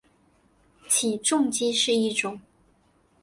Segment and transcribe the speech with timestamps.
[0.89, 2.41] 起重机是一种。